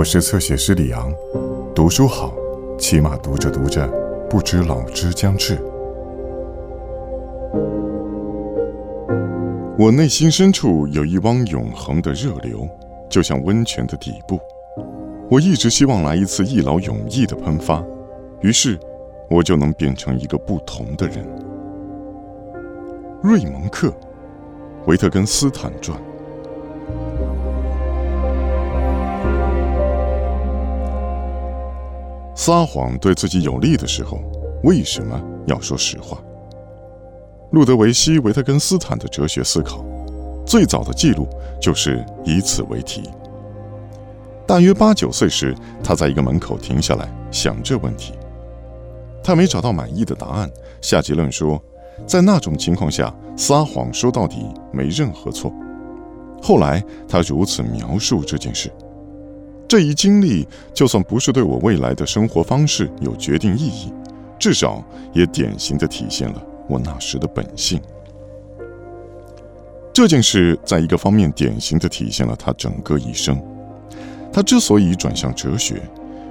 [0.00, 1.12] 我是侧写师李昂，
[1.74, 2.32] 读书好，
[2.78, 3.86] 起码读着读着，
[4.30, 5.58] 不知老之将至。
[9.76, 12.66] 我内心深处有一汪永恒的热流，
[13.10, 14.40] 就像温泉的底部。
[15.28, 17.84] 我一直希望来一次一劳永逸的喷发，
[18.40, 18.80] 于是
[19.28, 21.16] 我就能变成一个不同的人。
[23.22, 23.88] 瑞蒙克·
[24.86, 26.00] 维特根斯坦传。
[32.50, 34.18] 撒谎对自己有利的时候，
[34.64, 36.20] 为什么要说实话？
[37.52, 39.84] 路德维希·维特根斯坦的哲学思考，
[40.44, 41.28] 最早的记录
[41.60, 43.08] 就是以此为题。
[44.48, 48.14] 大约八九岁时，他在一个门口停下来想这问题。
[49.22, 51.62] 他没找到满意的答案，下结论说，
[52.04, 55.52] 在那种情况下，撒谎说到底没任何错。
[56.42, 58.72] 后来他如此描述这件事。
[59.70, 63.92] 这一经历，就算不是对我未来的生活方式有决定意义，
[64.36, 67.80] 至少也典型的体现了我那时的本性。
[69.92, 73.40] 这件事在一个方面典型的体现了他整个一生。
[74.32, 75.80] 他之所以转向哲学，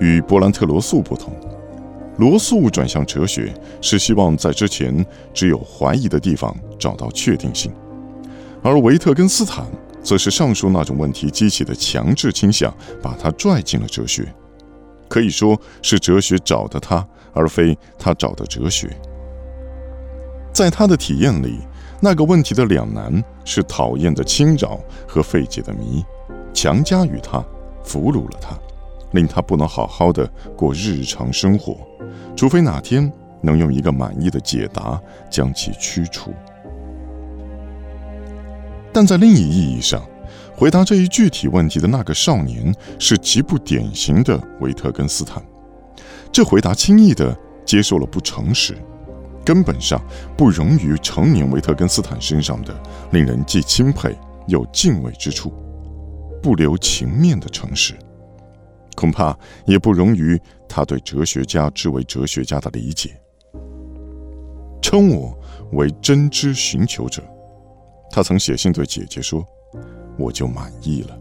[0.00, 1.32] 与波兰特罗素不同，
[2.16, 7.70] 罗素转向哲学是希望在之前只有怀疑的地方找到确定性，
[8.60, 9.64] 而维特根斯坦。
[10.02, 14.26] 则是上述那种问题激起的强制倾向，把他拽进了哲学。
[15.08, 18.88] 可以说是哲学找的他，而非他找的哲学。
[20.52, 21.58] 在他的体验里，
[22.00, 26.04] 那个问题的两难是讨厌的侵扰和费解的谜，
[26.52, 27.44] 强加于他，
[27.82, 28.56] 俘虏了他，
[29.12, 31.76] 令他不能好好的过日常生活，
[32.36, 33.12] 除非哪天
[33.42, 36.32] 能用一个满意的解答将其驱除。
[38.92, 40.04] 但在另一意义上，
[40.54, 45.42] 回答这一具体问题的那个少年是极不典型的维特根斯坦。
[46.32, 48.76] 这回答轻易地接受了不诚实，
[49.44, 50.00] 根本上
[50.36, 52.74] 不容于成年维特根斯坦身上的
[53.12, 54.16] 令人既钦佩
[54.48, 55.52] 又敬畏之处，
[56.42, 57.94] 不留情面的诚实，
[58.96, 59.36] 恐怕
[59.66, 63.10] 也不容于他对哲学家之为哲学家的理解。
[64.82, 65.36] 称我
[65.72, 67.22] 为真知寻求者。
[68.10, 69.46] 他曾写信对姐姐说
[70.18, 71.18] ：“我就满意了。”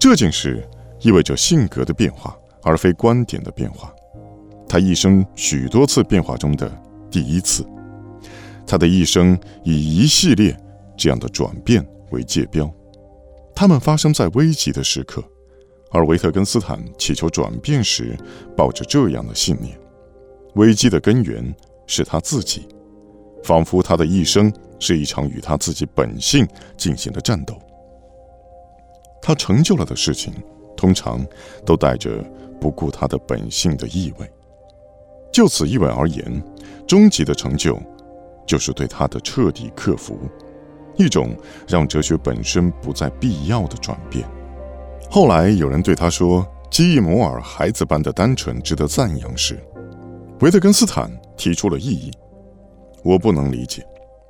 [0.00, 0.66] 这件事
[1.00, 3.92] 意味着性格的变化，而非观点的变化。
[4.68, 6.70] 他一生许多次变化中的
[7.10, 7.66] 第一次。
[8.66, 10.54] 他的一生以一系列
[10.96, 12.70] 这样的转变为界标，
[13.54, 15.24] 他们发生在危急的时刻，
[15.90, 18.16] 而维特根斯坦祈求转变时，
[18.56, 19.78] 抱着这样的信念：
[20.54, 21.54] 危机的根源
[21.86, 22.68] 是他自己，
[23.42, 24.52] 仿佛他的一生。
[24.78, 26.46] 是一场与他自己本性
[26.76, 27.58] 进行的战斗。
[29.20, 30.32] 他成就了的事情，
[30.76, 31.24] 通常
[31.66, 32.24] 都带着
[32.60, 34.30] 不顾他的本性的意味。
[35.32, 36.42] 就此意味而言，
[36.86, 37.78] 终极的成就，
[38.46, 40.18] 就是对他的彻底克服，
[40.96, 44.26] 一种让哲学本身不再必要的转变。
[45.10, 49.62] 后来有人对他说：“基伊摩尔孩子般的单纯值得赞扬。”时，
[50.40, 52.10] 维特根斯坦提出了异议
[53.04, 53.86] ：“我不能理解。”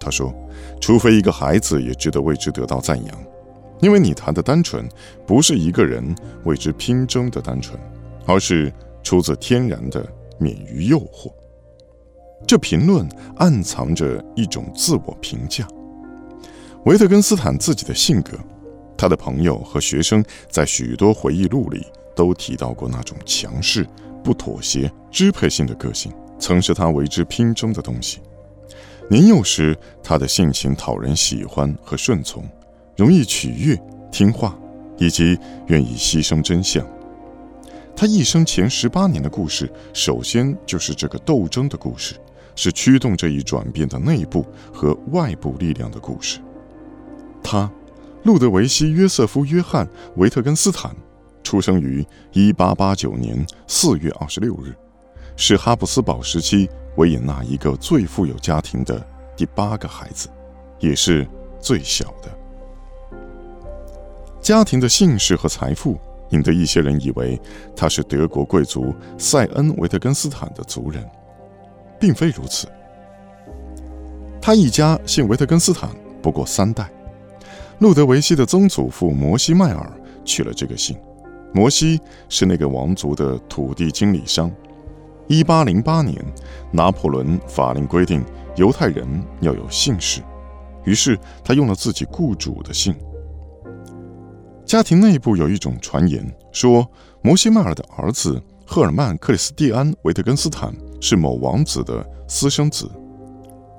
[0.00, 0.34] 他说
[0.80, 3.24] ：“除非一个孩子也值得为之得到赞扬，
[3.80, 4.88] 因为你谈的单纯，
[5.26, 7.78] 不是一个人为之拼争的单纯，
[8.26, 8.72] 而是
[9.02, 10.04] 出自天然的
[10.38, 11.30] 免于诱惑。”
[12.48, 13.06] 这评论
[13.36, 15.68] 暗藏着一种自我评价。
[16.86, 18.38] 维特根斯坦自己的性格，
[18.96, 23.86] 他的朋友和学生在许多回忆录里都提到过那种强势、
[24.24, 28.20] 不妥协、支配性的个性，曾是他为之拼争的东西。
[29.10, 32.48] 年幼时，他的性情讨人喜欢和顺从，
[32.96, 33.76] 容易取悦、
[34.12, 34.56] 听话，
[34.98, 36.86] 以及愿意牺牲真相。
[37.96, 42.14] 他一生前十八年的故事，首先就是这个斗争的故事，
[42.54, 46.38] 是驱动这一转变的内部和外部力量的故事。
[47.42, 47.68] 他，
[48.22, 49.84] 路德维希·约瑟夫·约翰·
[50.18, 50.94] 维特根斯坦，
[51.42, 54.72] 出生于一八八九年四月二十六日。
[55.36, 59.04] 是哈布斯堡时期维也纳一个最富有家庭的
[59.36, 60.28] 第八个孩子，
[60.78, 61.26] 也是
[61.60, 62.30] 最小的。
[64.40, 65.98] 家庭的姓氏和财富
[66.30, 67.40] 引得一些人以为
[67.76, 71.06] 他是德国贵族塞恩维特根斯坦的族人，
[71.98, 72.66] 并非如此。
[74.40, 75.90] 他一家姓维特根斯坦
[76.22, 76.90] 不过三代，
[77.78, 79.92] 路德维希的曾祖父摩西迈尔
[80.24, 80.96] 取了这个姓，
[81.52, 84.50] 摩西是那个王族的土地经理商。
[85.30, 86.20] 一八零八年，
[86.72, 88.20] 拿破仑法令规定
[88.56, 89.06] 犹太人
[89.40, 90.20] 要有姓氏，
[90.84, 92.92] 于是他用了自己雇主的姓。
[94.66, 96.84] 家庭内部有一种传言，说
[97.22, 102.90] 摩西迈尔的儿子赫尔曼·克里斯蒂安·维特根斯坦是某王子的私生子，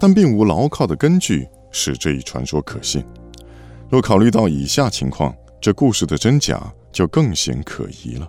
[0.00, 3.04] 但并无牢靠的根据使这一传说可信。
[3.90, 8.26] 若考虑到以下情况，这故事的真假就更显可疑了。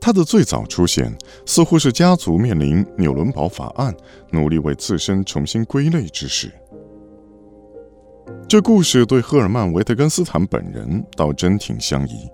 [0.00, 1.12] 他的最早出现，
[1.44, 3.94] 似乎是家族面临纽伦堡法案，
[4.30, 6.50] 努力为自身重新归类之时。
[8.48, 12.28] 这故事对赫尔曼·维特根斯坦本人倒真挺相宜。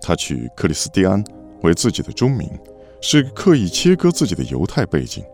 [0.00, 1.22] 他取克里斯蒂安
[1.62, 2.48] 为自己的中名，
[3.00, 5.24] 是刻意切割自己的犹太背景。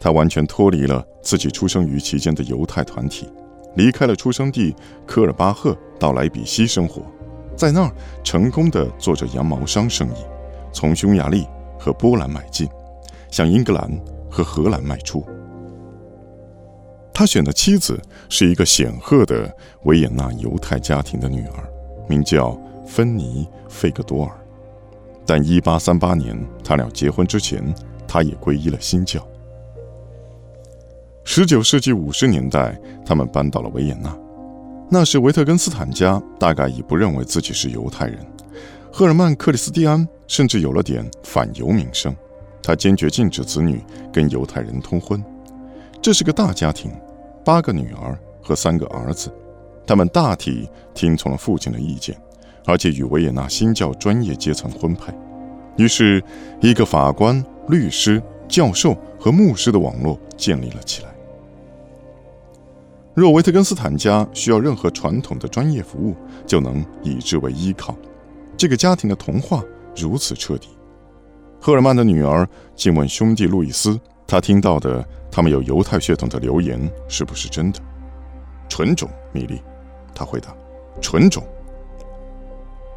[0.00, 3.28] 他完全脱离了自己出生于其间的犹太团体，
[3.76, 4.74] 离开了出生地
[5.06, 7.02] 科尔巴赫，到莱比锡生活，
[7.56, 7.92] 在那儿
[8.24, 10.14] 成功的做着羊毛商生意，
[10.72, 11.46] 从匈牙利
[11.78, 12.68] 和波兰买进，
[13.30, 13.90] 向英格兰
[14.30, 15.24] 和荷兰卖出。
[17.14, 19.54] 他选的妻子是一个显赫的
[19.84, 21.68] 维也纳犹太家庭的女儿，
[22.08, 24.32] 名叫芬妮·费格多尔。
[25.26, 27.62] 但1838年他俩结婚之前，
[28.08, 29.24] 他也皈依了新教。
[31.24, 32.76] 19世纪50年代，
[33.06, 34.12] 他们搬到了维也纳。
[34.90, 38.18] 那时，维特根斯坦家大概已不认为自己是犹太人。
[38.94, 42.14] 赫尔曼·克里斯蒂安甚至有了点反犹名声，
[42.62, 45.24] 他坚决禁止子女跟犹太人通婚。
[46.02, 46.92] 这是个大家庭，
[47.42, 49.32] 八个女儿和三个儿子，
[49.86, 52.14] 他们大体听从了父亲的意见，
[52.66, 55.10] 而且与维也纳新教专业阶层婚配。
[55.78, 56.22] 于是，
[56.60, 61.08] 一个法官、律师、教授和牧师的网络建立了起来。
[63.14, 66.14] 若维特根斯坦家需要任何传统的专业服务，
[66.46, 67.96] 就能以之为依靠。
[68.56, 69.62] 这个家庭的童话
[69.96, 70.68] 如此彻底。
[71.60, 75.04] 赫尔曼的女儿竟问兄弟路易斯：“他听到的。”
[75.34, 76.78] 他们有犹太血统的流言
[77.08, 77.80] 是不是真的？
[78.68, 79.62] 纯种，米莉，
[80.14, 80.54] 他回答
[81.00, 81.42] ：“纯种。”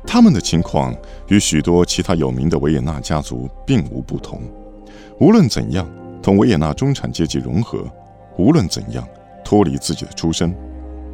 [0.05, 0.93] 他们的情况
[1.29, 4.41] 与许多其他有名的维也纳家族并无不同。
[5.21, 5.89] 无论怎样
[6.21, 7.89] 同维也纳中产阶级融合，
[8.37, 9.07] 无论怎样
[9.45, 10.53] 脱离自己的出身，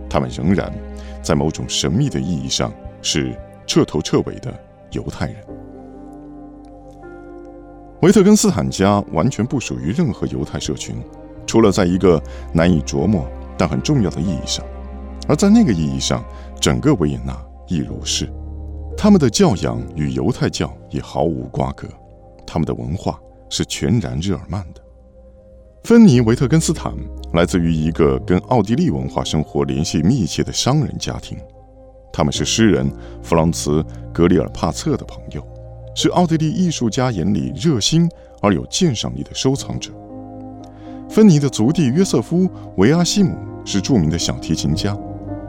[0.09, 0.73] 他们仍然
[1.21, 2.73] 在某种神秘的意义上
[3.03, 3.37] 是
[3.71, 4.53] 彻头彻尾的
[4.91, 5.37] 犹太人。
[8.01, 11.01] 维特根斯坦家完全不属于任何犹太社群，
[11.47, 12.21] 除了在一个
[12.53, 13.25] 难以琢磨
[13.57, 14.65] 但很重要的意义上，
[15.25, 16.21] 而在那个意义上，
[16.59, 18.29] 整个维也纳亦如是。
[18.97, 21.87] 他们的教养与犹太教也毫无瓜葛，
[22.45, 23.17] 他们的文化
[23.49, 24.81] 是全然日耳曼的。
[25.85, 26.93] 芬尼·维特根斯坦
[27.31, 31.37] 来自于一个跟奥地利文化生活联系密切的商人家庭，
[32.11, 32.91] 他们是诗人
[33.21, 33.81] 弗朗茨·
[34.11, 35.45] 格里尔帕策的朋友。
[35.93, 38.09] 是奥地利艺术家眼里热心
[38.41, 39.91] 而有鉴赏力的收藏者。
[41.09, 42.45] 芬尼的族弟约瑟夫·
[42.77, 43.35] 维阿西姆
[43.65, 44.97] 是著名的小提琴家，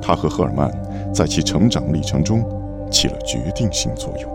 [0.00, 0.68] 他和赫尔曼
[1.14, 2.44] 在其成长历程中
[2.90, 4.32] 起了决定性作用。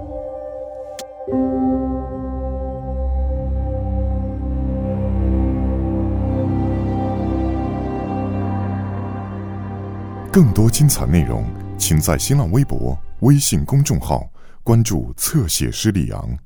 [10.32, 11.44] 更多精彩内容，
[11.78, 14.30] 请在新浪微博、微信公众号。
[14.68, 16.38] 关注侧写师李昂。